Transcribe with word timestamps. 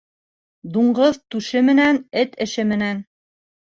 Дуңғыҙ 0.77 1.21
түше 1.35 1.63
менән, 1.71 2.03
эт 2.25 2.37
ише 2.51 2.71
менән. 2.75 3.09